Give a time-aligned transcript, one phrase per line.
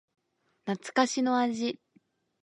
[0.65, 1.79] 懐かしの味